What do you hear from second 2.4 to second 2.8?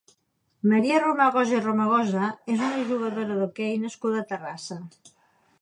és